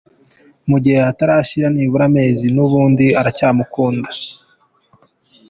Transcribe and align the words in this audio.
Mu 0.69 0.77
gihe 0.83 0.99
hatarashira 1.07 1.67
nibura 1.71 2.03
amezi, 2.09 2.45
n’ubundi 2.55 3.05
aracyamukunda. 3.19 4.09